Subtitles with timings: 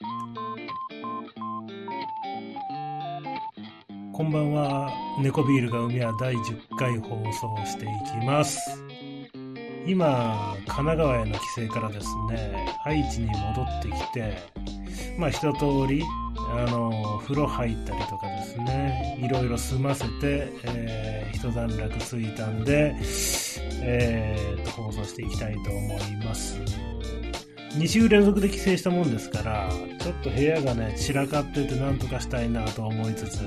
[0.00, 0.06] こ
[4.24, 4.90] んばんは。
[5.20, 7.88] 猫ビールが海は第10回放送してい
[8.20, 8.58] きます。
[9.86, 14.36] 今、神奈川への帰省からですね、愛知に戻ってきて、
[15.16, 16.02] まあ一通り、
[16.50, 22.96] あの、風呂入ったりとかですね、いろいろ済ませて、えー、一段落ついたんで、
[23.82, 26.60] えー、と、放送していきたいと思います。
[27.76, 29.68] 2週連続で帰省したもんですから、
[30.00, 33.40] ちょっと部屋がね、散らかっててなんとかしたいなと思いつつ、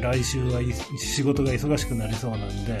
[0.00, 0.60] 来週は
[0.98, 2.78] 仕事が忙しくなりそうなんで、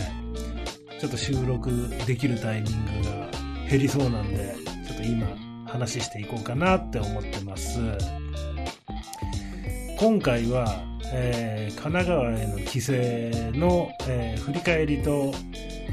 [0.98, 1.70] ちょっと収録
[2.06, 3.28] できるタイミングが
[3.68, 4.54] 減りそうなんで、
[4.86, 5.26] ちょっと今
[5.66, 7.78] 話していこうかなって思ってます。
[9.98, 12.92] 今回は、えー神奈川への帰省
[13.58, 15.32] の、えー振り返りと、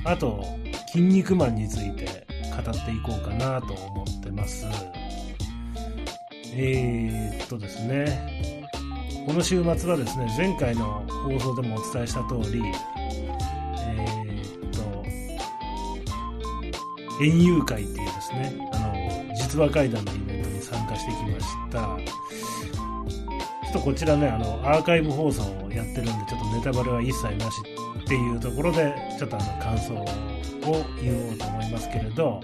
[0.06, 0.44] あと、
[0.92, 2.26] 筋肉マンについて
[2.64, 4.66] 語っていこうかなと思ってます。
[6.54, 8.68] えー、っとですね、
[9.28, 12.64] この週末はですね、前回の放送でもお伝えした通り、
[13.80, 14.72] えー、っ
[17.20, 21.98] と、園遊会っていうですね、あの、実話怪談のイベントに参加してきました。
[23.68, 27.62] ちょっとこちらね、あの、アーカイブ放送をやってるんで、ちょっとネタバレは一切なし
[28.00, 30.06] っていうところで、ちょっとあの、感想を
[30.66, 32.42] を言おうと思いますけれど、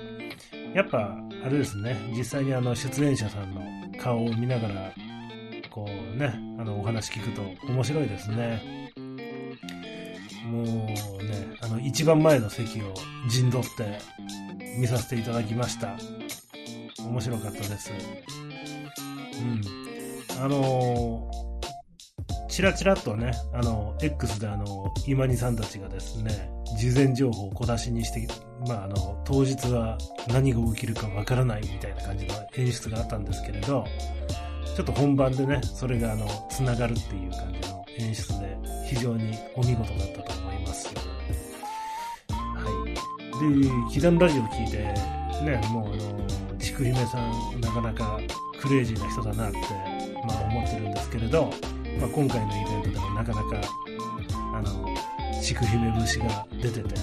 [0.74, 3.62] やっぱ、あれですね、実際にあの、出演者さんの
[4.00, 4.94] 顔を見ながら、
[5.70, 8.92] こうね、あの、お話聞くと面白いですね。
[10.46, 12.94] もうね、あの、一番前の席を
[13.30, 14.00] 陣取って
[14.78, 15.96] 見させていただきました。
[17.00, 17.92] 面白かったです。
[19.42, 20.44] うん。
[20.44, 21.30] あの
[22.50, 28.28] チラチラっとね、あの、X であの、今にさんたちがですね、事前情報を小出しにして、
[28.68, 33.86] まあ、あの、当日は何が起きるかわからないみたいな感じの演出があったんですけれど、
[34.76, 38.58] ちょっと本番でね、それがあの、つながるっていう感じの演出で、
[38.88, 40.94] 非常にお見事だったと思います。
[42.30, 43.54] はい。
[43.54, 44.78] で、祈願ラジオ聞いて、
[45.44, 48.20] ね、もうあの、ちくひめさん、なかなか
[48.60, 49.58] クレイジーな人だなって、
[50.26, 51.50] まあ思ってるんですけれど、
[52.00, 53.62] まあ今回のイベントでもなかなか、
[55.44, 56.96] ちくひめ節が出てて、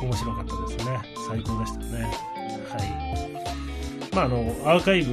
[0.00, 1.00] 面白かったですね。
[1.28, 2.02] 最高でしたね。
[2.70, 4.14] はい。
[4.14, 5.12] まああの、アーカイブ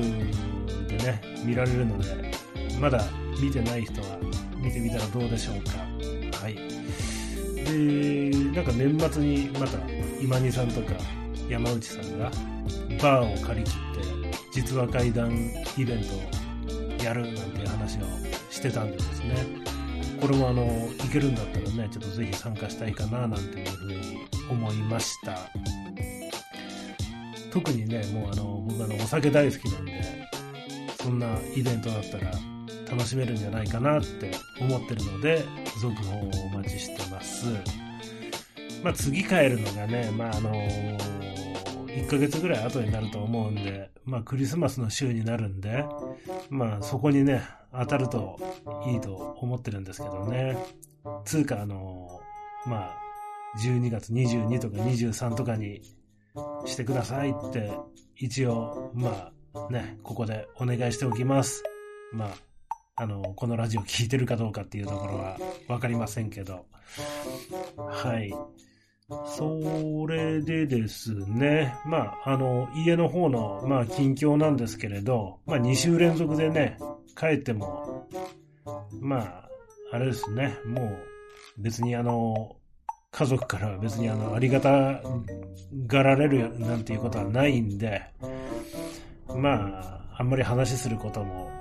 [0.87, 2.31] でね、見られるので、
[2.79, 3.03] まだ
[3.41, 4.19] 見てない人は
[4.57, 5.79] 見てみたらどうでしょうか。
[6.37, 6.55] はい。
[7.65, 9.79] で、なんか年末にまた
[10.21, 10.93] 今にさんとか
[11.49, 12.29] 山内さんが
[13.01, 15.31] バーを借り切って実話怪談
[15.77, 18.01] イベントをやるなんていう話を
[18.51, 19.62] してたんでですね。
[20.23, 25.37] これもあの、行けるんだったらね、ちょっとぜひ参加したいかななんていうふうに思いました。
[27.51, 30.01] 特にね、もうあの、僕あの、お酒大好きなんで、
[31.01, 32.31] そんなイベントだったら
[32.89, 34.31] 楽しめるんじゃないかなって
[34.61, 35.43] 思ってるので、
[35.81, 37.47] 続報をお待ちしてます。
[38.81, 40.53] まあ次帰るのがね、まああの
[41.87, 45.83] 1ヶ月ぐらい後になると思うんで、まあクリスマスの週になるんで、
[46.49, 47.41] まあそこにね、
[47.73, 48.39] 当たると
[48.87, 50.57] いいと思ってるんですけどね。
[51.25, 52.21] つうかあの
[52.65, 53.03] まあ
[53.57, 55.81] 12月22とか23とかに
[56.65, 57.71] してくださいって、
[58.17, 61.63] 一応、まあね、ここでお願いしておきます。
[62.11, 62.29] まあ、
[62.95, 66.65] あの、このラジオ聞いてるかどうかっていうところはわかりませんけど。
[67.77, 68.33] はい。
[69.25, 76.77] それでですね、まあ、あの、家の方の、まあ、近況なんですけれど、まあ、2週連続でね、
[77.17, 78.07] 帰っても、
[79.01, 79.49] まあ、
[79.91, 80.97] あれですね、もう、
[81.57, 82.55] 別にあの、
[83.11, 85.01] 家族から別にあの、ありがた
[85.87, 88.01] がられるなんていうことはないんで、
[89.35, 91.51] まあ、あんまり話することも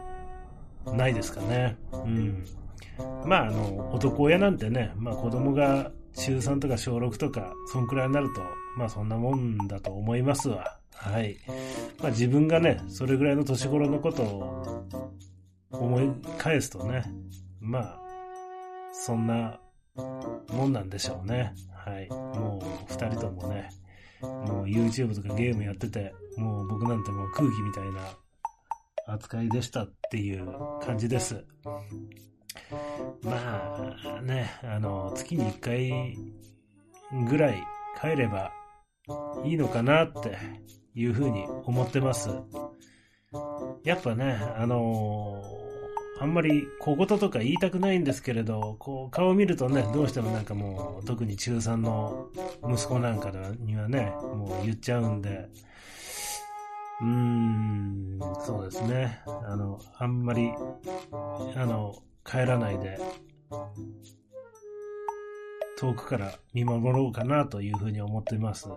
[0.87, 1.77] ないですかね。
[1.93, 2.45] うん。
[3.27, 8.43] まあ、あの、男親なんてね、まあ子供が中3とか小6とか、そんくらいになると、
[8.77, 10.79] まあそんなもんだと思いますわ。
[10.95, 11.37] はい。
[12.01, 14.87] まあ自分がね、それぐらいの年頃のことを
[15.71, 17.05] 思い返すとね、
[17.61, 18.01] まあ、
[18.93, 19.59] そんな
[20.49, 21.55] もんなんでしょうね。
[21.75, 22.09] はい。
[22.11, 23.71] もう二人ともね、
[24.21, 30.47] もう YouTube とかゲームやってて、もう僕なんてもう空気みたいな扱いでしたっていう
[30.81, 31.45] 感じです。
[33.23, 36.17] まあね、あの、月に1回
[37.29, 37.63] ぐらい
[38.01, 38.53] 帰れば
[39.45, 40.37] いいのかなって
[40.95, 42.31] いうふうに思ってます。
[43.85, 45.43] やっぱね、あの
[46.21, 52.29] あんまり小言とか言いたくないんですけれど、こう顔を見るとね、どうしてもなんかもう、特に中3の
[52.65, 55.49] 息子なんかにはね、もう言っちゃうんで、
[57.01, 59.21] うーん、そうですね。
[59.27, 60.53] あの、あんまり、
[61.57, 62.99] あの、帰らないで、
[65.79, 68.69] 遠くから見守ろうかなというふうに思っています。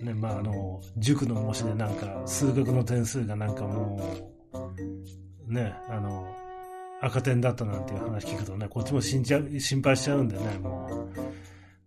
[0.00, 4.00] ね、まあ、あの、塾の模試でなんか、数学の点数がなんかも
[5.48, 6.32] う、ね、あの、
[7.00, 9.24] 赤点だったなんていう話聞くとね、こっちも心
[9.82, 11.10] 配しちゃうんでね、も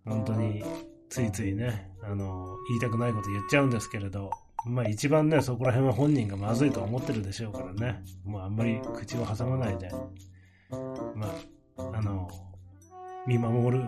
[0.05, 0.63] う、本当に、
[1.09, 4.29] ついついね、あの、言いたくないこと言っちゃうんですけれど、
[4.65, 9.89] まあ一番ね、そこら辺は本人がまずいと思ってるでしょうからね、もうあんまり口を挟まないで、
[11.15, 11.27] ま
[11.77, 12.29] あ、あの、
[13.27, 13.85] 見守る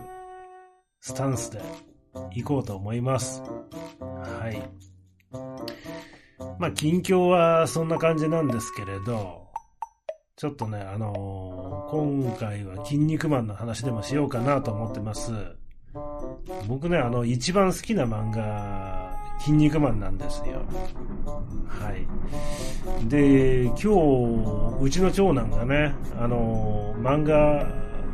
[1.02, 1.62] スタンスで
[2.34, 3.42] 行こうと思います。
[4.00, 4.62] はい。
[6.60, 9.48] まあ、近況はそんな感じなんですけれど、
[10.36, 15.32] ちょっとね、あの、今回は筋肉マンの話でもしようかなと思ってます。
[16.68, 20.62] 僕ね、あの、一番好きな漫画、筋肉マンなんですよ。
[21.68, 22.08] はい。
[23.06, 27.68] で、今日、うちの長男がね、あの、漫画、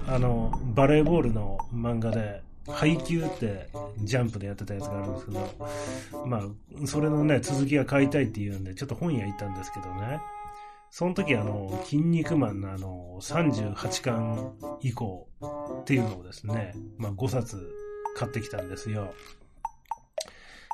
[0.08, 3.70] あの、バレーボールの漫画で、配給って
[4.04, 10.22] ジャンプでやってたやつがあるんですけど、まあ、それのね、続きが買いたいっていうんで、ちょっと本屋行ったんですけどね、
[10.90, 15.28] その時あの、筋肉マンのあの、38巻以降
[15.82, 17.70] っていうのをですね、まあ5冊
[18.16, 19.14] 買ってきたんですよ。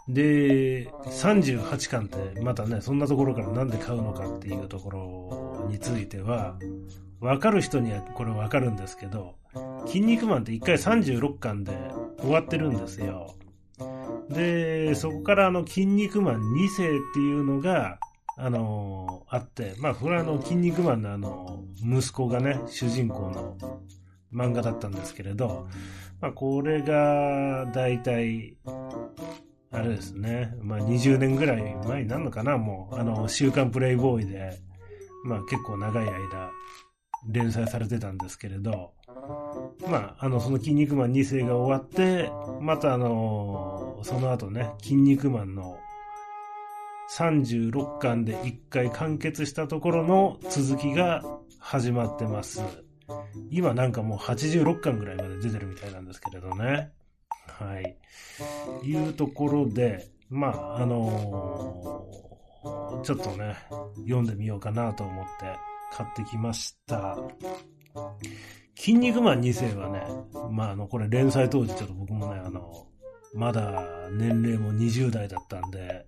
[0.09, 6.57] で、38巻ってまたね、そんなところからなんで買うのかっていうところについては、
[7.19, 9.35] わかる人にはこれわかるんですけど、
[9.85, 11.73] 筋肉マンって1回36巻で
[12.19, 13.35] 終わってるんですよ。
[14.29, 17.99] で、そこからあの、筋肉マン2世っていうのが、
[18.35, 23.57] あの、あって、まあ、これはあの、筋肉マンのあの、息子がね、主人公の
[24.33, 25.67] 漫画だったんですけれど、
[26.19, 28.55] まあ、これが、だいたい、
[29.71, 34.59] あれですね、まあ、20年ぐらい前になるのかな、もう、あの、週刊プレイボーイで、
[35.25, 36.51] まあ、結構長い間、
[37.27, 38.93] 連載されてたんですけれど、
[39.87, 42.31] まあ、あの、その筋肉マン2世が終わって、
[42.61, 45.77] またあの、その後ね、筋肉マンの
[47.11, 51.23] 36巻で1回完結したところの続きが
[51.59, 52.61] 始まってます。
[53.49, 56.91] 今なんかもう86巻ぐらいまで出てるみたいなんですけれどね。
[57.49, 57.97] はい。
[58.83, 63.55] いうところで、まあ、あのー、ちょっとね、
[64.03, 65.57] 読んでみようかなと思って
[65.91, 67.17] 買ってきました。
[68.75, 70.01] 筋肉マン2世はね、
[70.51, 72.87] まあ、あの、これ連載当時ちょっと僕もね、あの、
[73.33, 76.05] まだ年齢も20代だったんで、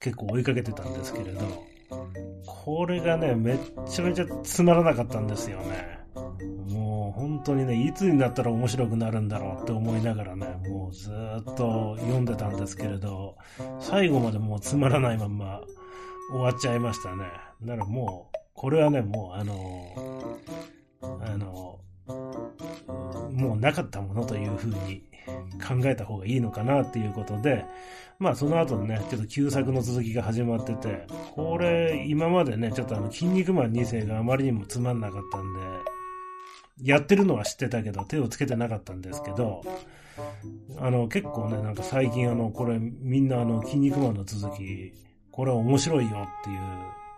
[0.00, 1.40] 結構追いかけてたんですけれど、
[2.46, 3.58] これがね、めっ
[3.88, 6.01] ちゃめちゃつまらなかったんですよね。
[6.70, 13.36] もう本当にね、いつになったら面白くなるんだろうって思いながらね、もうずっと読んでたんですけれど、
[13.80, 15.60] 最後までもうつまらないまま
[16.30, 17.24] 終わっちゃいましたね。
[17.62, 20.32] だからもう、これはね、もうあの、
[21.20, 21.80] あの、
[23.32, 25.02] もうなかったものというふうに
[25.60, 27.64] 考えた方がいいのかなっていうことで、
[28.18, 35.60] まあその後ね、ちょっと旧作の続きが始まってて、これ今までね、ちょっとあの、筋肉マン2世があまりにもつまんなかったんで、
[36.80, 39.62] やってるのは知ってたけど、手をつけてなかったんですけど、
[40.78, 44.92] あの、結構ね、なんか最近あの、これみんなあの、筋肉マンの続き、
[45.30, 46.58] これは面白いよっていう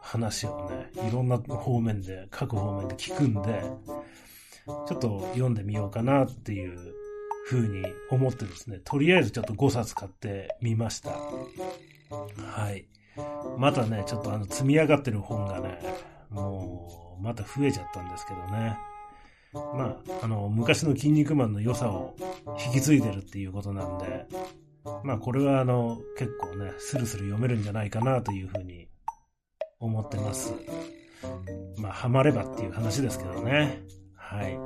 [0.01, 3.63] 話をね、いろんな方面で、各方面で聞くんで、
[4.67, 6.95] ちょっと読んでみようかなっていう
[7.49, 11.11] 風に思ってですね、とりあえずちょっと5冊買ってみました。
[11.11, 12.87] はい。
[13.59, 15.81] またね、ちょっとあの積み上がってる本がね、
[16.31, 18.79] もう、また増えちゃったんですけどね。
[19.55, 22.17] まあ、あの、昔の筋肉マンの良さを
[22.67, 24.27] 引き継いでるっていうことなんで、
[25.03, 28.89] まあこれはあの、結構ね、スルスル読めるんじゃないかなというふうに
[29.79, 30.55] 思ってます。
[31.79, 33.83] まあ、ハマればっていう話ですけどね。
[34.15, 34.59] はい。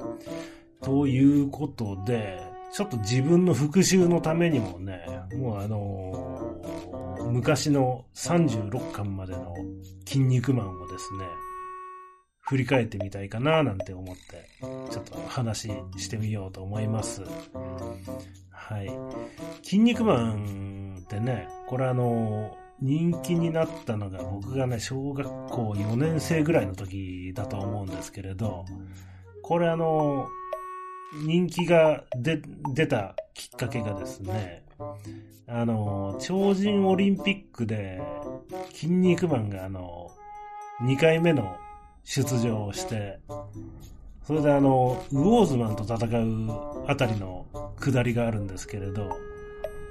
[0.83, 2.41] ということで、
[2.73, 5.05] ちょっと自分の復習のためにもね、
[5.37, 9.55] もうあのー、昔の36巻までの
[10.07, 11.25] 筋肉マンをですね、
[12.49, 14.49] 振り返ってみたいかななんて思って、
[14.91, 17.23] ちょっと話してみようと思います。
[18.51, 18.91] はい。
[19.63, 28.65] 筋肉マンってね、これあのー、人気になったのが僕がね、小学校4年生ぐらいの時だと思うんですけれど、
[29.43, 30.27] これあの、
[31.27, 32.41] 人気が出、
[32.75, 34.65] 出たきっかけがですね、
[35.47, 38.01] あの、超人オリンピックで、
[38.73, 40.11] 筋肉マンがあの、
[40.81, 41.59] 2回目の
[42.09, 43.21] 出場して、
[44.27, 47.45] それであの、ウォーズマンと戦うあたりの
[47.79, 49.11] 下りがあるんですけれど、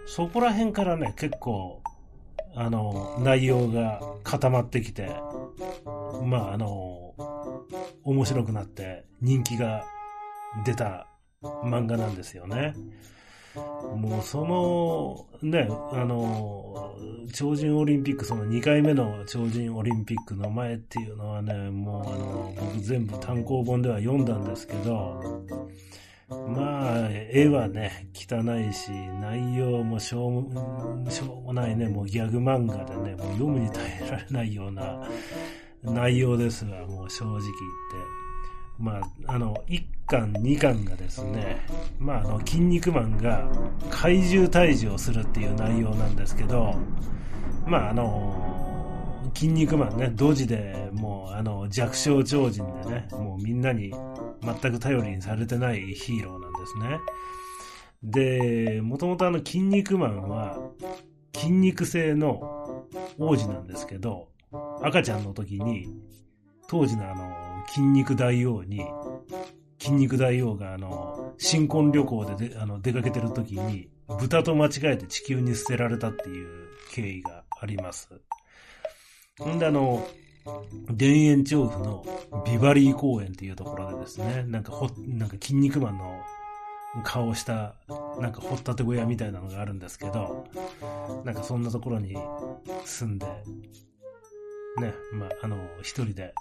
[0.07, 1.83] そこら辺からね、結構、
[2.55, 5.15] あの、内容が固まってきて、
[6.23, 7.13] まあ、あの、
[8.03, 9.85] 面白くなって人気が
[10.65, 11.05] 出た
[11.43, 12.73] 漫画なんですよね。
[13.95, 16.95] もうその、ね、あの、
[17.33, 25.45] 超人オリンピック、その2回目の超人オリンピックの前っていうのはね、もうあの、僕全部単行本では読んだんですけど、
[26.29, 30.45] まあ、絵はね、汚いし、内容もしょ
[31.05, 35.07] うしょうもないね、もうギャグ漫画でね、もう読むに耐えられないような
[35.83, 38.26] 内容ですが、もう正直言って。
[38.79, 41.65] まあ、あの、1巻、2巻がですね、
[41.99, 43.49] まあ、あの、筋肉マンが
[43.89, 46.75] 怪獣退治をするっていう内容なんですけど、
[47.65, 53.93] まあ、あの、筋肉マンね、ドジで、もう、あの、弱小超人でね、もうみんなに
[54.41, 56.99] 全く頼りにされてないヒーローなんですね。
[58.03, 60.57] で、もともとあの、筋肉マンは、
[61.35, 62.85] 筋肉性の
[63.19, 64.29] 王子なんですけど、
[64.81, 65.87] 赤ちゃんの時に、
[66.67, 68.85] 当時のあの、筋肉大王に、
[69.79, 78.09] 筋肉大王があの、新婚旅行でであの出かけてる時に、豚と間違えて地球に捨てられたっていう経緯があります。
[79.45, 80.07] んであの、
[80.97, 82.05] 田園調布の
[82.45, 86.23] ビバリー公園っていうところでですね、なんかほ、なんか筋肉マンの
[87.03, 87.75] 顔をした、
[88.19, 90.47] なんか掘ったて小屋みたいなのがあるんですけど、
[91.25, 92.15] なんかそんなところに
[92.85, 93.25] 住んで、
[94.79, 96.33] ね、まあ、あの、一人で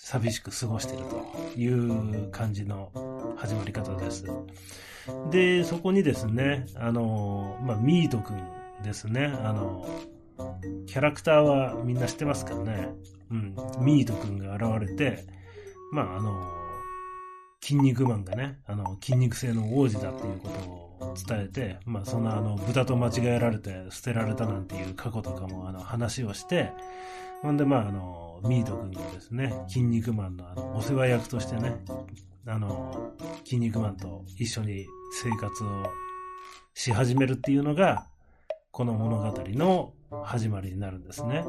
[0.00, 2.90] 寂しく過ごしてるという感じの
[3.36, 4.24] 始まり方です。
[5.30, 8.42] で、そこにですね、あの、まあ、ミートくん
[8.82, 9.86] ですね、あの、
[10.86, 12.88] キャラクターはみんな知ってますからね？
[13.30, 13.54] うん。
[13.80, 15.26] ミートくんが現れて、
[15.92, 16.42] まあ、あの、
[17.60, 26.72] 筋肉マンがね、あの、筋肉性の王子だっていうことを伝えて、まあ、そのあの、豚と間違えられて捨てられたなんていう過去とかもあの、話をして、
[27.42, 31.76] ほんで、まあ、あの、ミート君がですね、筋肉マンのあの、お世話役としてね、
[32.46, 33.12] あの、
[33.44, 34.86] 筋肉マンと一緒に
[35.22, 35.84] 生活を
[36.74, 38.06] し始めるっていうのが、
[38.70, 39.92] この物語の
[40.22, 41.44] 始まりになるんですね。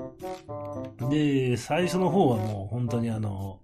[1.10, 3.60] で、最初の方はもう本当にあの、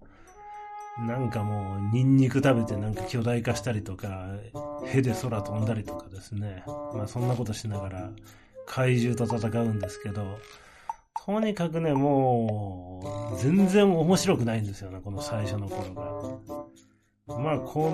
[0.98, 4.29] なんかもう、ニンニク食べてなんか巨大化したりとか、
[4.86, 6.63] ヘで空飛んだりとかですね。
[6.94, 8.12] まあそんなことしながら
[8.65, 10.38] 怪獣と戦うんですけど、
[11.25, 16.65] とにかくね、もう、全然面白くないんですよね、この最初の頃が。
[17.27, 17.89] まあ、こ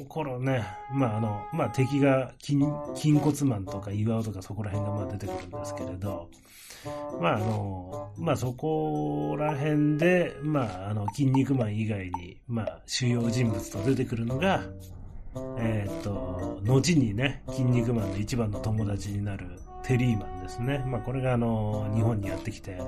[0.00, 0.64] の頃ね、
[0.94, 2.64] まああの、まあ敵が筋、
[2.94, 6.30] 筋骨マンとか岩尾とかそこら辺がまあ出てくるんですけれど、
[7.20, 14.62] まああの、まあそこら辺で、まああの、筋肉マン以外に、まあ主要人物と出てくるのが、
[15.58, 20.84] えっ、と、後にね、筋肉マンの一番の友達になるテリーマンですね。
[20.86, 22.78] まあこれがあの、日本にやってきて、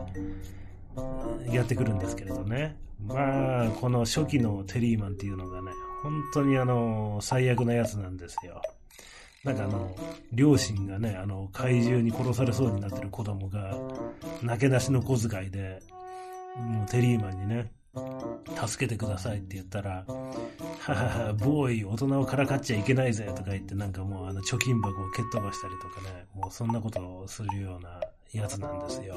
[1.50, 2.76] やってくるんですけれどね。
[3.06, 5.72] まあ、この初期のテリーマンっていうのがね、
[6.02, 8.62] 本当にあの、最悪なやつなんですよ。
[9.44, 9.94] なんかあの、
[10.32, 13.76] 両親がね、あの、怪獣に殺されそうになってる子供が、
[14.42, 15.82] なけなしの小遣いで、
[16.56, 17.70] もうテリーマンにね、
[18.66, 28.00] 助けてくださいって言ったら、ははは、ボーイ、大人をからかっちゃいけないぜとか言って、なんかもうあの貯金箱を蹴っ飛ばしたりとかね、もうそんなことをするような
[28.32, 29.16] やつなんですよ。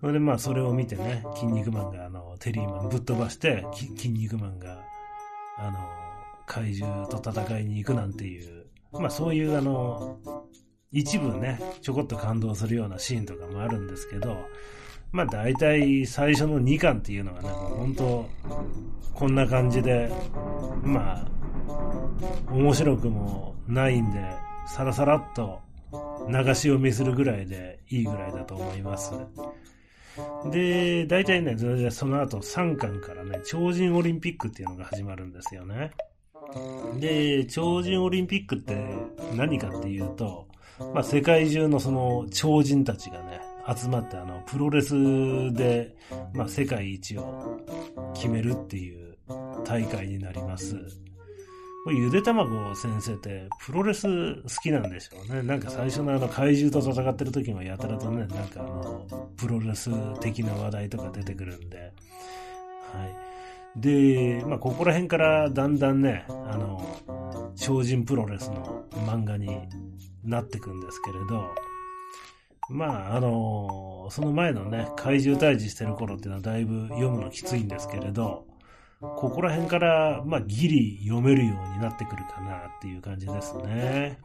[0.00, 3.64] それでまあそれを見てね、筋肉マンがあの、テリーマンぶっ飛ばして、
[3.96, 4.82] 筋肉マンが、
[5.58, 5.78] あの、
[6.46, 10.18] 怪獣と戦いに行くなんていう、まあそういうあの、
[10.92, 14.36] 一部ね、ちょこっと感動するようなシーンとかもあるんですけど、
[15.14, 18.28] まあ大体最初の2巻っていうのがね、もう本当
[19.14, 20.10] こんな感じで、
[20.82, 21.26] まあ、
[22.50, 24.18] 面白くもないんで、
[24.66, 25.60] さらさらっと
[26.28, 29.12] 流し読みするぐらいでいいぐらいだと思います。
[30.50, 31.56] で、大体ね、
[31.92, 35.92] その後3巻からね、超人オリンピックっていうのが始まるんですよね。
[36.98, 38.84] で、超人オリンピックって
[39.36, 40.48] 何かっていうと、
[40.92, 44.94] まあ世界中のその超人たちがね、集まってあの、プロレス
[45.52, 45.96] で、
[46.32, 47.60] まあ、世界一を
[48.14, 49.16] 決めるっていう
[49.64, 50.76] 大会になります。
[51.86, 55.42] ゆで卵先生ってプロレス好きなんでしょうね。
[55.42, 59.90] なんか最初のあの怪獣と戦ってる時もやたらとね、なんかあの、プロレス
[60.20, 61.78] 的な話題とか出てくるんで。
[61.78, 63.04] は
[63.76, 63.80] い。
[63.80, 69.48] で、まあ、ここら辺からだんだんね、あの、超人プロレスの漫画に
[70.22, 71.50] なってくんですけれど、
[72.70, 78.46] まあ、あのー、その前のね、怪獣退治してる頃っていうのはだいぶ読むのきついんですけれど、
[79.00, 84.18] ここら辺から、まあ、ギリ読めるようになってくるかなっていう感じですね。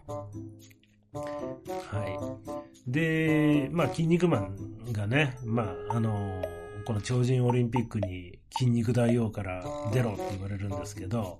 [1.14, 2.40] は
[2.88, 2.92] い。
[2.92, 11.40] で、まあ、筋肉マンがね、まあ、あのー、この超人オリンピックに筋肉大王から出ろって言われるんですけど、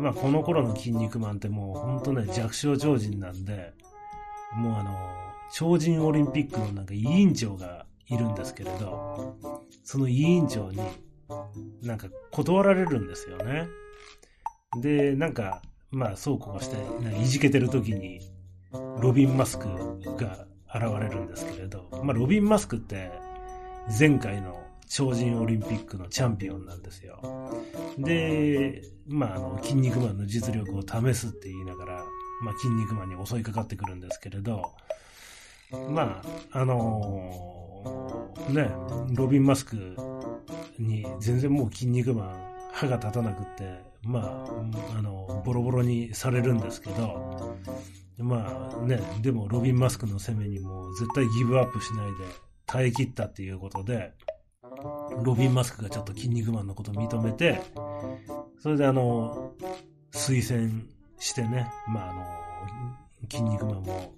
[0.00, 3.72] まあこの頃の筋肉マンってもうほんとね弱小超人なんで、
[4.56, 5.23] もうあの、
[5.56, 9.36] 超人オリンピックのなんか委員長がいるんですけれど、
[9.84, 10.80] その委員長に
[11.80, 13.68] なんか断られるんですよね。
[14.82, 16.76] で、なんか、まあそうこうして、
[17.22, 18.18] いじけてる時に、
[19.00, 19.68] ロビン・マスク
[20.16, 23.12] が現れるんですけれど、まあロビン・マスクって
[23.96, 27.20] 前回の超人オリンピックのチャンピオンなんですよ。
[27.96, 32.04] で、まああの、筋肉マンの実力を試すって言いながら、
[32.42, 34.72] まあ筋肉マンに襲いかかってくるんですけれど、
[35.88, 38.70] まあ、あのー、ね、
[39.14, 39.96] ロビン・マスク
[40.78, 47.56] に全然もう筋肉マン歯が立たなくって、まあ、あの、ボロボロにされるんですけど、
[48.18, 52.12] まあね、でもロビン・マスクの攻めにも絶対ギブアップしないで
[52.66, 54.12] 耐え切ったっていうことで、
[55.22, 57.60] ロビン・マスクがちょっと筋肉マンのことを認めて、
[58.60, 59.52] それであの、
[60.12, 60.82] 推薦
[61.18, 62.24] してね、まああの、
[63.30, 64.12] 筋肉マンも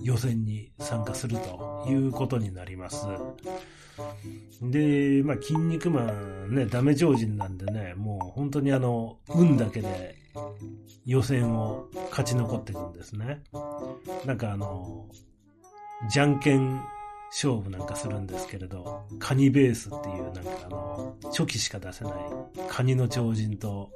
[0.00, 3.06] 予選に参加するということになります。
[4.62, 10.16] で、まあ、筋肉マンね、ダメ超人なんでね、もう本当にあの、運だけで
[11.04, 13.42] 予選を勝ち残っていくんですね。
[14.24, 15.08] なんかあの、
[16.10, 16.80] じゃんけん
[17.30, 22.12] 勝負なんかするんですけれど、カニベースっていうなんかあの、初期しか出せない
[22.68, 23.90] カニの超人と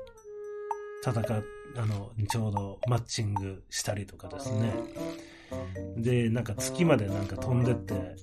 [1.05, 1.45] 戦っ、
[1.77, 4.73] あの、ちょうどマッチングしたりとかですね。
[5.97, 8.17] で、なんか月までなんか飛んでって、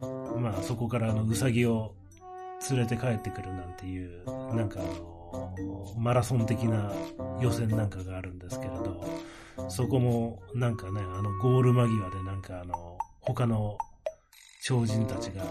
[0.00, 1.94] まあそこからあの、うさぎを
[2.70, 4.24] 連れて帰ってくるなんていう、
[4.54, 4.84] なんかあ
[5.60, 6.92] の、マラソン的な
[7.40, 9.04] 予選なんかがあるんですけれど、
[9.68, 13.78] そこもなんかね、あの、ゴール間際でなんかあの、他の
[14.62, 15.44] 超人たちが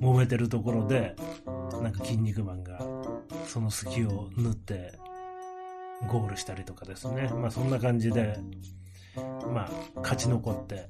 [0.00, 1.16] 揉めてるところで、
[1.82, 2.80] なんか筋肉マンが
[3.46, 4.92] その隙を縫って
[6.08, 7.30] ゴールしたりとかですね。
[7.34, 8.38] まあそんな感じで、
[9.16, 10.88] まあ、勝ち残って、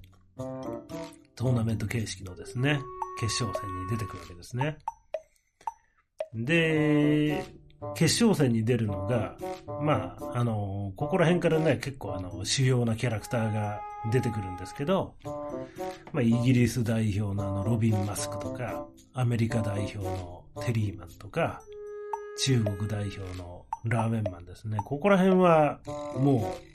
[1.36, 2.80] トーナメント形式のですね、
[3.20, 4.78] 決勝戦に出てくるわけですね。
[6.34, 7.44] で、
[7.94, 9.36] 決勝戦に出るのが、
[9.80, 13.80] まあ、あの、ここら辺からね、結構あの、主要なキャラクターが
[14.12, 15.14] 出てくるんですけど、
[16.12, 21.62] まあ、イギリス代表のあの、ロビン・マスクとか、アメリカ代表のテリーマンとか、
[22.44, 24.78] 中国代表のラーメンマンですね。
[24.84, 25.80] ここら辺は、
[26.16, 26.69] もう、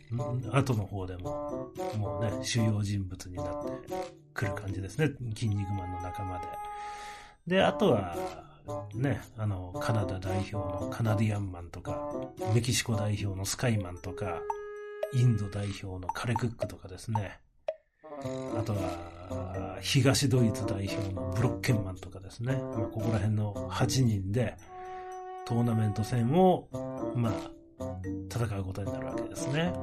[0.51, 3.89] 後の方でも、もうね、主要人物になって
[4.33, 5.11] くる感じですね。
[5.33, 6.45] 筋肉マンの仲間で。
[7.47, 8.15] で、あとは、
[8.93, 12.11] ね、あの、カナダ代表のカナディアンマンとか、
[12.53, 14.39] メキシコ代表のスカイマンとか、
[15.13, 17.39] インド代表のカレクックとかですね。
[18.57, 22.53] あとは、東ドイツ代表のブロッケンマンとかですね。
[22.53, 24.57] まあ、ここら辺の8人で、
[25.45, 26.67] トーナメント戦を、
[27.15, 27.33] まあ、
[28.31, 29.73] 戦うことになるわけですね。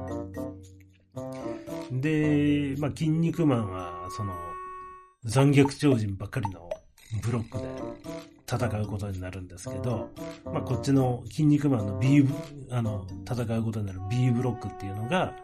[1.91, 4.33] で、まあ、筋肉マンは、その、
[5.25, 6.69] 残虐超人ばっかりの
[7.21, 7.65] ブロックで
[8.49, 10.09] 戦うことになるんですけど、
[10.45, 12.25] まあ、こっちの筋肉マンの B、
[12.71, 15.35] あの、戦うことになる B ブロックっていうのが、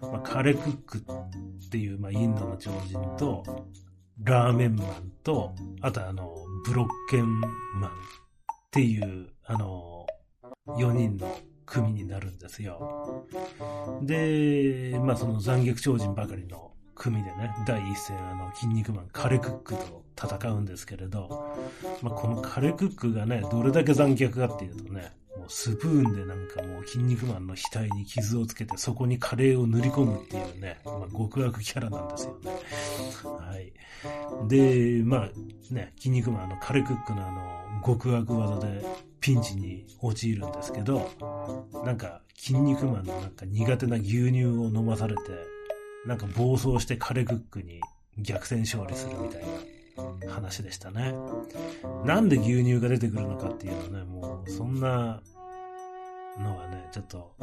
[0.00, 3.44] まあ、カレクックっていう、まあ、インドの超人と、
[4.24, 7.92] ラーメンマンと、あとあの、ブロッケンマンっ
[8.70, 10.06] ていう、あの、
[10.66, 11.34] 4人の
[11.72, 13.26] 組になるんですよ。
[14.02, 21.56] で、まあその残虐超人ばかりの組でね、第一戦あの、筋肉マンカレクックと戦うんですけれど、
[22.02, 32.50] まあこのカレクックがね、どれだけ残虐かっていうとね、もうスプーンでなんかもう筋肉マンの額に傷をつけてそこにカレーを塗り込むっていうね、まあ、極悪キャラなんですよね。
[33.24, 33.72] はい。
[34.46, 35.30] で、まあ
[35.72, 38.84] ね、筋肉マンのカレクックのあの、極悪技で
[39.22, 41.08] ピンチに陥るんですけど、
[41.84, 45.22] なんか筋肉マンのなんか苦手な牛乳を飲まされて、
[46.04, 47.80] なんか暴走してカレクックに
[48.18, 49.42] 逆転勝利するみたい
[50.26, 51.14] な話でしたね。
[52.04, 55.22] なんで牛乳が出てくるのかっていうのね、もうそんな
[56.40, 57.34] のはね、ちょっと、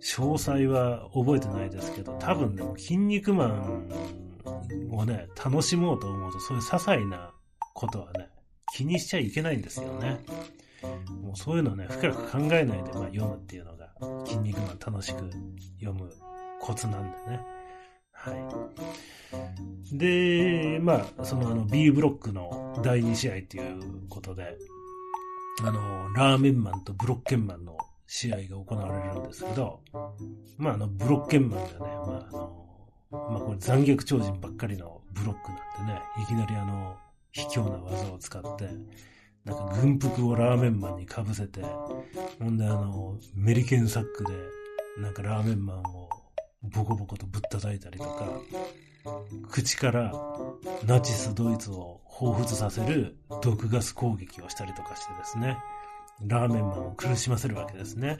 [0.00, 3.90] 詳細は覚えてないですけど、多分でも、筋肉マン
[4.90, 7.32] をね、楽しもうと思うと、そういう些細な
[7.74, 8.28] ことはね、
[8.72, 10.20] 気にしちゃいけないんですよね。
[11.22, 13.90] もうそういうのね、深く考えないで、まあ、読むっていうのが、
[14.24, 15.30] 筋肉マン楽しく
[15.80, 16.12] 読む
[16.60, 17.40] コツなんでね。
[18.12, 18.32] は
[19.92, 19.96] い。
[19.96, 24.56] で、まあ、そのあの B ブロックの第2試合っていうことで、
[25.62, 29.80] あの、ラーメンマンとブロッケンマンの試合が行われるんですけど、
[30.58, 32.66] まあ、あの、ブロッケンマンがね、まあ、あの、
[33.10, 36.96] まあ、これ残虐超人ばっかりのブロックなんでね、いきなりあの、
[37.32, 38.68] 卑怯な技を使って、
[39.46, 44.32] なんか軍服をラーメンマンにかぶせて、ほんであの、メリケンサックで、
[45.00, 46.08] なんかラーメンマンを
[46.62, 48.40] ボコボコとぶったたいたりとか、
[49.48, 50.12] 口から
[50.84, 55.58] ナチスドイツを彷彿させる毒ガス攻撃をしたりとかしてですね、
[56.26, 58.18] ラーメンマンを苦しませるわけですね。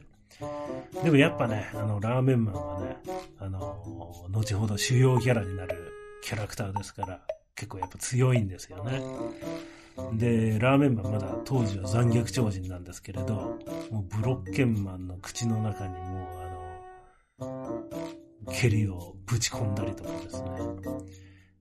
[1.02, 2.96] でもやっぱね、あの、ラーメンマンはね、
[3.40, 7.20] あの、後ほど主要キャラになるキャラクターですから、
[7.56, 9.00] 結構やっぱ強いんですよね。
[10.14, 13.58] で、ラーメンマンまだ当時は残虐超人なんですけれど、
[13.90, 16.28] もうブロッケンマンの口の中にも
[17.40, 20.48] うあの、蹴りをぶち込んだりとかですね。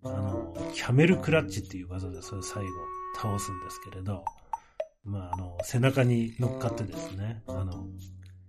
[0.04, 2.69] あの、キャメルクラッチっていう技でそれ最後
[3.15, 4.24] 倒すんですけれど、
[5.04, 7.88] まあ、あの、背中に乗っかってですね、あの、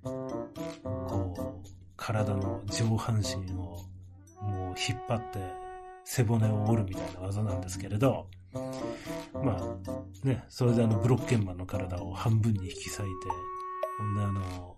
[0.03, 3.87] こう、体の上半身を
[4.43, 5.39] もう引っ張って
[6.05, 8.29] 背骨を折るみたいな技なんですけれど、
[9.33, 9.79] ま
[10.25, 13.05] あ、ね、それであの、ブロッケンマンの体を半分に引き裂いて、
[13.99, 14.77] ほんであの、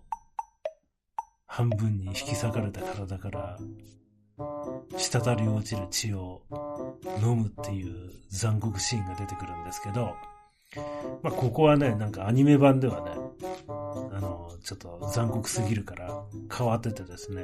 [1.45, 3.57] 半分に引き裂かれた体から、
[4.97, 6.43] 滴り落ちる血を
[7.21, 10.15] 飲むっていう残酷シーンが出てくるんですけど、
[11.23, 13.11] まあ、ここはね、なんかアニメ版ではね、
[13.67, 16.23] あの、ちょっと残酷すぎるから
[16.55, 17.43] 変わっててですね、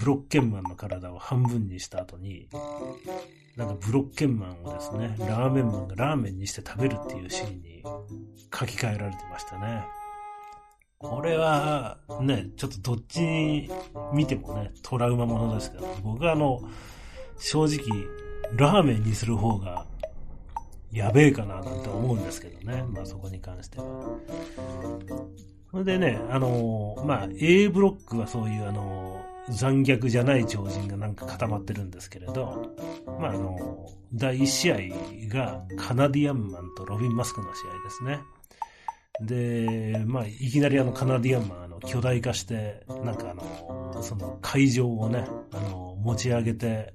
[0.00, 2.48] ブロッケンマンの体を半分にした後に、
[3.56, 7.82] なんかブロッケンマンをですね、ラーメンマンがラーメンにして食べるっていうシーンに
[8.52, 9.84] 書き換えられてましたね。
[10.98, 13.68] これは、ね、ちょっとどっち
[14.12, 16.62] 見てもね、トラウマものですけど、僕はあの、
[17.38, 18.06] 正直、
[18.56, 19.86] ラーメンにする方が、
[20.90, 22.84] やべえかななんて思うんですけどね。
[22.88, 23.84] まあそこに関しては。
[25.70, 32.74] それでね、あの、まあ A ブロックはそういうあの、残虐じゃない超人がなんか固まってるんですけれど、
[33.06, 34.78] まあ、あの、第1試合
[35.28, 38.20] がカナディアンマンとロビン・マスクの試合ですね。
[39.20, 46.94] で、まあ、いきなりあのカナディアンマン、あの、巨大化して、なんかあの、その会場をね、あの、持ち上げて、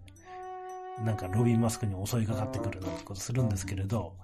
[1.06, 4.16] なんかロビン・マスクに襲いかかってくるなんてことするんですけれど、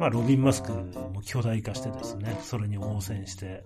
[0.00, 3.64] まあ、ロビン・マスクも巨大化してですね、それに応戦して、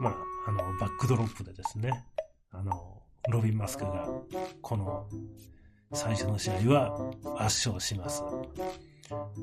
[0.00, 0.14] まあ、
[0.48, 2.04] あの、バックドロップでですね、
[2.50, 4.08] あの、ロビン・マスクが、
[4.62, 5.06] この
[5.92, 8.22] 最初の試合は圧勝します。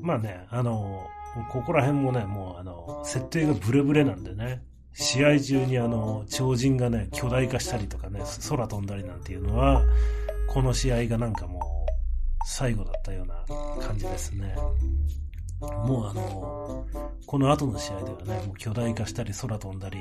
[0.00, 1.06] まあね、あの、
[1.50, 9.82] ここら辺もね、もうあの、設定がブレブレなんでね、試合中にあの、超人がね、巨大化したりとかね、空飛んだりなんていうのは、
[10.48, 11.62] この試合がなんかもう、
[12.46, 13.44] 最後だったような
[13.86, 14.54] 感じですね。
[15.60, 16.86] もうあの、
[17.26, 19.98] この後の試合ではね、もう巨大化したり空飛んだり、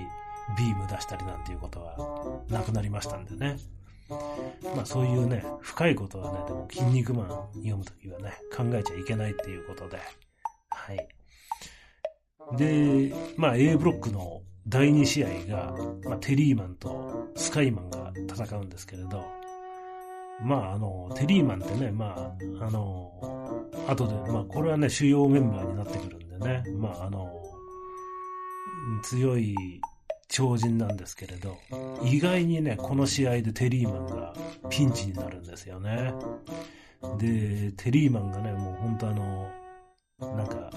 [0.58, 3.58] ビーム出したりなんていうことはなくなりましたんでね。
[4.76, 9.98] まあそういうね、深いことはね、でも筋肉マン読むときはね、考えちゃいけないっていうことで。
[10.70, 11.08] はい。
[12.58, 15.76] で、まあ A ブロックの第2試合が、
[16.06, 19.24] まあ、テリーマンとスカイマンが戦うんですけれど、
[20.42, 23.12] まああの、テリーマンってね、まあ、あの、
[23.88, 27.30] 後で、まあこれはね、主要メンバーになってくるんでね、まああの、
[29.04, 29.56] 強い
[30.28, 31.58] 超人なんですけれど、
[32.04, 34.34] 意外にね、この試合でテリーマンが
[34.70, 36.14] ピンチになるんですよね。
[37.18, 39.52] で、テリーマンがね、もう本当あの、
[40.36, 40.70] なんか、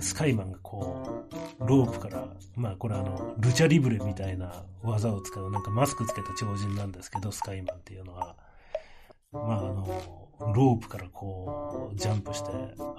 [0.00, 1.26] スカイマンがこ
[1.60, 8.36] う、ロープから、まあこれあの、ルチャリブレみたいな技を使う、なんかマスクつけた超人なんですけど、スカイマンっていうのは、
[9.32, 12.50] まああの、ロープからこう、ジャンプして、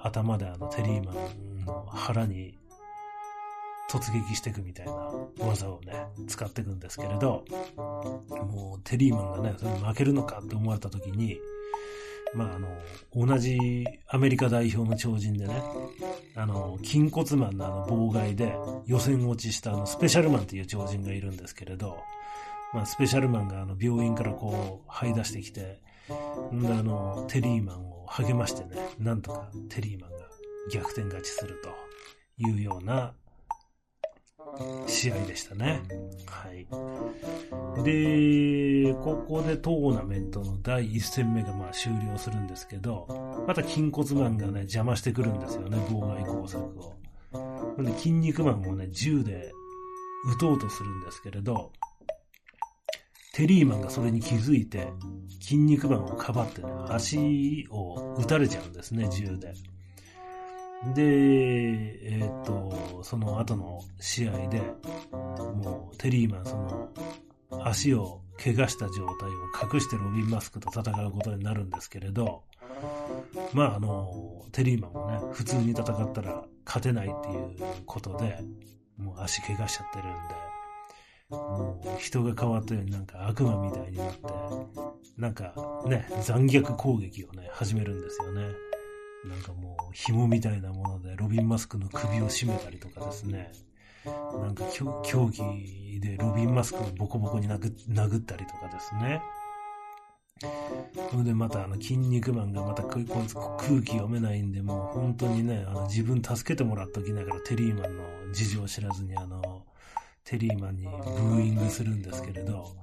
[0.02, 2.58] 頭であの、テリーマンの腹に
[3.92, 4.92] 突撃していくみたいな
[5.38, 7.44] 技をね、使っていくんですけれど、
[7.76, 11.38] もうテリーマンがね、それ負けるのかって思われた時に、
[12.34, 13.58] まあ、あの、同じ
[14.08, 15.62] アメリカ代表の超人でね、
[16.34, 21.98] あの、筋骨マンのあの、妨害で予選落ちしたあの、スペシャルマンっていう超人がいるんですけれど、
[22.72, 25.82] まあ、スペシャルマンがあの、病院からこう、這い出してきて、
[26.50, 30.16] んであの、テリーマンを励ましてね、なんとかテリーマンが
[30.72, 31.68] 逆転勝ちすると
[32.38, 33.12] いうような
[34.86, 35.82] 試合でしたね。
[36.26, 36.66] はい。
[37.84, 46.94] で、ここでトーナメントの第1戦目がまあ終了するんですけど、また筋骨マンがね、邪魔してくるんですよね、妨害工作を。
[47.82, 49.52] で、筋肉マンをね、銃で
[50.26, 51.72] 撃とうとするんですけれど、
[53.34, 54.88] テリーマンがそれに気づいて、
[55.40, 59.54] 筋肉マンをかばってね、足を撃たれちゃうんですね、銃で。
[60.94, 64.60] で、えっ、ー、と、その後の試合で、
[65.12, 66.90] もうテリーマンその
[67.64, 72.42] 足を怪我した状態を隠してロビン・マスクと戦うことになるんですけれど、
[73.52, 78.40] まああの、テリーマンもね、普通に戦ったら勝てないっていうことで、
[78.96, 80.52] もう足怪我しちゃってるんで、
[81.30, 84.20] もう人が変わったようになんか悪魔みたいになって、
[85.16, 85.54] なんか
[85.86, 88.46] ね、残虐攻撃をね、始めるんですよね。
[89.24, 93.52] なんかもう紐みたいなものでロビンマスクの首を絞めたりとかですね。
[94.04, 99.22] なんか競技でロビンマスクをボコボコに殴ったりとかですね。
[101.10, 103.12] それでまたあの、筋肉マンがまた空気
[103.92, 109.64] 読めないんで、もう本当にね、あの、自分助けてもらっときながらテリーマンの事情を知らずにあの、
[110.24, 112.74] テリーマンにブーイングするんですけれど、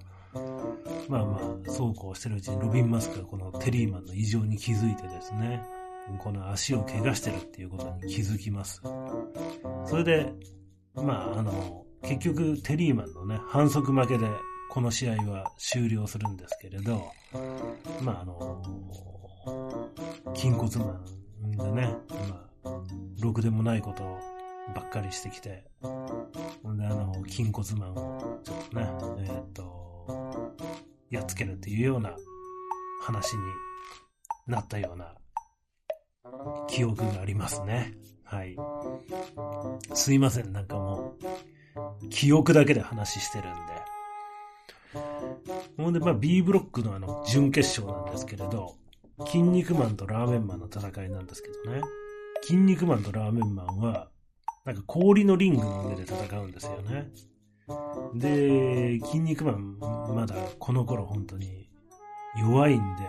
[1.10, 5.62] まあまあ、そうこうしてるうちにロビン・マスクがこのテリーマンの異常に気づいてですね、
[6.17, 8.82] この足を怪我してるっていうことに気づきます。
[9.86, 10.34] それで、
[10.95, 14.28] まあ、あの、結局テリーマンのね、反則負けで
[14.69, 17.12] この試合は終了するんですけれど、
[18.02, 18.62] まああの、
[20.36, 21.02] 筋骨マ
[21.43, 21.95] ンでね、
[22.30, 22.82] まあ、
[23.19, 24.04] ろくでもないこと
[24.76, 28.88] ばっかりしてきて、ほんであの、筋骨マンをちょっとね、
[29.19, 30.56] えー、っと、
[31.10, 32.15] やっつけるっていうような
[33.02, 33.41] 話に
[34.48, 35.13] なったような
[36.67, 37.93] 記憶がありますね。
[38.23, 38.56] はい。
[39.93, 41.15] すいません、なんかも
[42.04, 43.80] う、記憶だけで話してるんで。
[45.78, 48.75] ほんで、まあ B ブロックのあの、準決勝なんですけれど、
[49.25, 51.82] 筋肉マンとラーメンマンの戦いなんですけどね。
[52.43, 54.10] 筋肉マンとラーメンマンは、
[54.65, 57.10] なんか氷のリングの上で戦うんですよね。
[58.15, 61.69] で、筋肉マン、まだこの頃本当に
[62.39, 63.04] 弱いんで、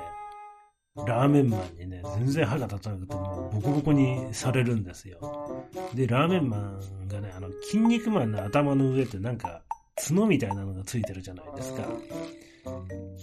[1.07, 5.67] ラーメンマンにね、全然歯が立たなくてもボコボコにされるんですよ。
[5.95, 9.63] で、ラーメンマンがね、あの、筋肉マンの頭の上ってなんか、
[9.97, 11.85] 角みたいなのがついてるじゃないですか。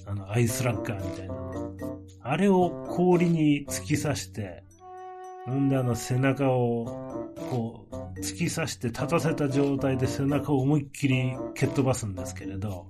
[0.06, 1.78] あの、アイスラッガーみたいなの。
[2.22, 4.64] あれを氷に突き刺して、
[5.46, 6.86] ほんであの背中を、
[7.50, 12.88] こう、突き刺して立たせた状態で背中を思いっきり蹴っ飛ばすんですけれど、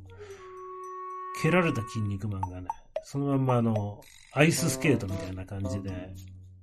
[1.41, 2.67] 蹴られた筋肉マンがね、
[3.03, 4.01] そのまんまあの、
[4.37, 6.13] アイススケートみたいな感じで、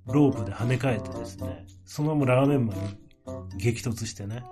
[0.05, 4.45] ロープで跳ね返ってですね、そのままラーメンマンに激突してね、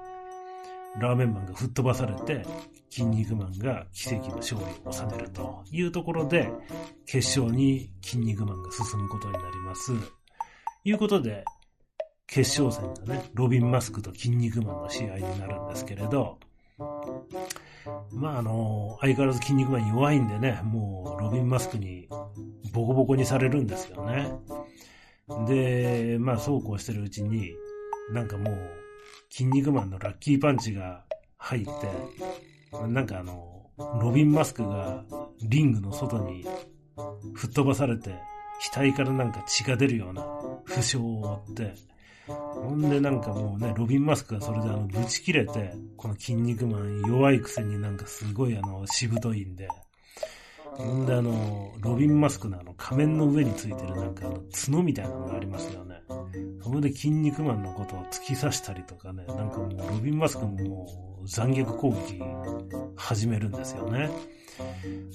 [0.99, 2.45] ラーメンマンが吹っ飛ばされて、
[2.89, 6.51] 筋肉マンが奇跡の勝利を収めるというところで、
[7.05, 9.93] 決勝に筋肉マンが進むことになります。
[10.83, 11.45] いうことで、
[12.27, 16.39] 決勝戦がね、ロビン・マスクと筋肉マンの試合になるんですけれど、
[18.11, 22.07] まああの、相変わらず筋肉マン弱いんでね、もうロビン・マスクに
[22.73, 24.31] ボコボコにされるんですよね。
[25.47, 27.53] で、まあそうこうしてるうちに、
[28.11, 28.71] なんかもう、
[29.29, 31.05] 筋肉マンのラッキーパンチが
[31.37, 33.69] 入って、なんかあの、
[34.01, 35.03] ロビン・マスクが
[35.41, 36.45] リングの外に
[37.33, 38.15] 吹っ飛ばされて、
[38.71, 40.23] 額からなんか血が出るような
[40.63, 41.73] 負傷を負って、
[42.27, 49.67] ほんでなんかもうね、ロビンマスクがそれであの、ぶち切れて、この筋肉マン弱いくせになんかすごいあの、しぶといんで、
[50.75, 56.01] ほんであの、ロビンマスクのあの仮面の上についてるなんかあの角みたいなのがありますよね。
[56.61, 62.21] それで筋肉マンのことを突き刺したりとかね、なんかもうロビンマスクももう残虐攻撃
[62.95, 64.09] 始めるんですよね。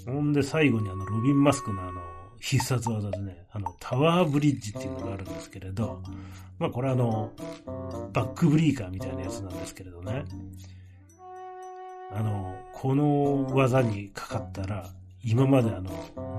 [0.07, 2.01] ほんで最後にあのロビンマスクのあの、
[2.41, 6.03] 必殺技でね、あの、タワーブリッジっていうのがあるんですけれど、
[6.59, 7.33] まあこれあの、
[8.13, 10.25] バックブリーカーみたいなやつなんですけれどね、
[12.13, 14.89] あの、この技にかかったら、
[15.25, 15.91] 今まであの、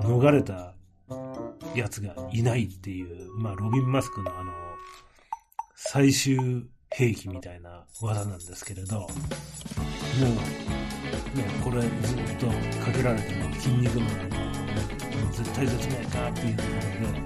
[0.02, 0.74] 逃れた
[1.76, 4.52] やつがいないっていう、まあロビン・マスクのあの、
[5.76, 9.10] 最終兵器みたいな技なんですけれど、もう、
[11.38, 11.92] ね、これずっ
[12.38, 12.48] と
[12.84, 14.36] かけられても筋肉マンの
[15.32, 16.74] 絶対絶命かっていうところ
[17.14, 17.22] で、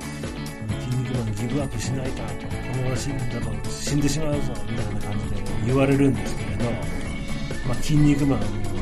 [0.86, 2.30] 筋肉マンギブアップしないか、こ
[2.78, 6.65] のまま死んだと死んでしまうぞ、みたいな感じで言われるんですけれど、
[7.67, 8.41] まあ、筋肉マン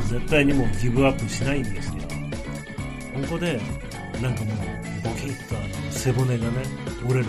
[0.10, 1.96] 絶対にもうギブアップしないんですよ。
[3.22, 3.62] ここで、
[4.22, 4.58] なんかもう、
[5.04, 6.64] ボキッとあの、背骨がね、
[7.06, 7.28] 折れる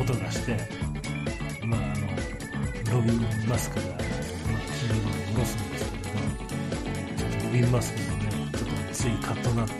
[0.00, 0.56] 音がして、
[2.98, 4.00] あの、ロビン・マスクが、まあ、
[4.74, 6.18] 筋肉を下ろすんですけれど、
[7.16, 9.74] ちょっとロビン・マスクがね、ちょっとついカッとなって、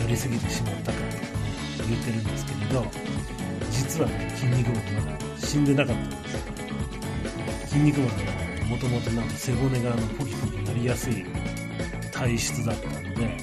[0.00, 2.86] やりすぎてしまったからと言ってるんですけれど、
[3.70, 6.40] 実はね、筋肉マンまだ死んでなかったんですよ。
[7.66, 8.14] 筋肉マンは
[8.68, 11.24] もともとなんか背骨があのポキポキなりやすい
[12.12, 13.38] 体質だったんで、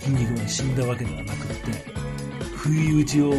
[0.00, 1.72] 筋肉マン死んだわけではなくって、
[2.56, 3.32] 不意打ちを、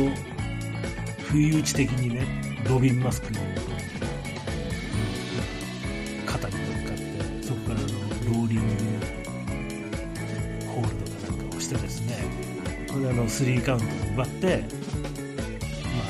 [1.23, 2.25] 不意打ち的にね、
[2.69, 3.39] ロビンマスクの
[13.37, 14.63] スリーカウントで奪って、ま
[16.01, 16.09] あ、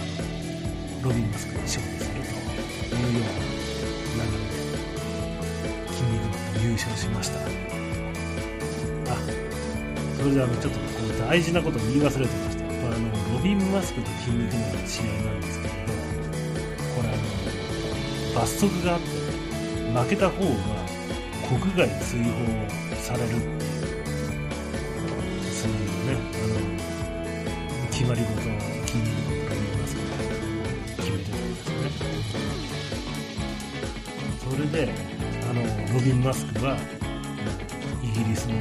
[1.04, 2.14] ロビンマスクに勝利する
[2.90, 3.24] というよう
[4.16, 4.56] な流れで
[5.92, 7.40] 筋肉マン優勝しました。
[9.12, 9.18] あ
[10.18, 12.64] それであのちょっとこう大事なこと言い忘れてました。
[12.64, 15.92] これあのロビン・マスクと筋肉マンの試合なんですけれど
[16.96, 19.08] これあの罰則があって
[20.00, 20.50] 負けた方が
[21.50, 22.32] 国外追放
[23.02, 23.77] されるっていう。
[28.08, 28.40] 決まり事を
[28.88, 30.16] 筋肉マンとロビン・マスクで
[30.96, 31.76] 決めてたんですね
[34.40, 34.94] それで
[35.44, 35.60] あの
[35.94, 36.78] ロビン・マスクは
[38.02, 38.60] イギリスのイ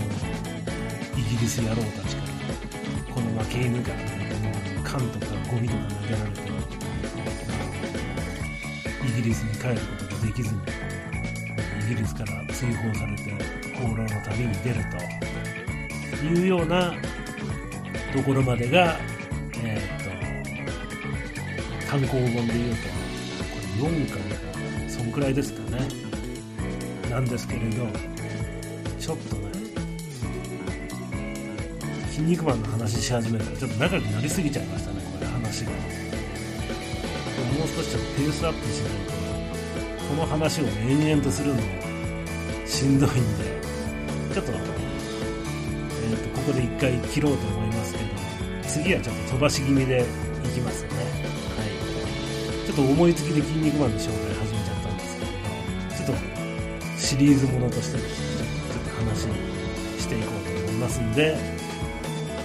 [1.23, 3.91] ギリス野郎たちからこの負け犬が
[4.83, 6.41] 缶とかゴミとか投げられて
[9.07, 10.61] イギリスに帰ることができずに
[11.85, 13.31] イギリスから追放されて
[13.77, 14.77] 放浪の旅に出る
[16.19, 16.93] というような
[18.13, 18.99] ところまでが、
[21.97, 24.37] 単行本で言うとこれ4巻か
[24.87, 25.89] そんくらいですかね。
[27.11, 27.87] なんですけれど
[29.01, 29.53] ちょっとね
[32.11, 35.71] 筋肉マンの話し始めたらちょっと長くなりすぎちゃいましたねこれ話が。
[35.71, 35.77] も
[37.65, 41.63] う少しちょっとペースアップしないとこの話を延々とするのも
[42.67, 43.21] しんどいんで
[44.35, 48.05] ちょっと,、えー、とここで一回切ろうと思いますけど
[48.69, 50.05] 次はちょっと飛ばし気味で
[50.45, 50.96] いきますね
[52.77, 58.09] と思いつきで筋肉マンの紹介始めちゃったんですけどちょっとシリーズものとしてちょっ
[58.85, 59.21] と話
[59.99, 61.39] していこうと思いますんで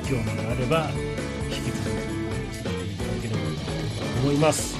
[0.07, 0.89] 興味があれば
[1.49, 1.91] 引き続き
[2.55, 3.45] 聞いていただければと
[4.23, 4.77] 思います。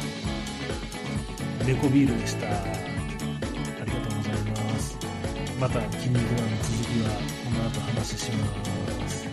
[1.68, 2.48] 猫ビールでした。
[2.48, 4.98] ありがとうございます。
[5.60, 7.12] また「筋肉マン」の続きは
[7.44, 8.48] この後話しま
[9.10, 9.31] す。